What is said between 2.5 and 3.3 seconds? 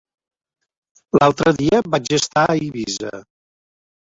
a Eivissa.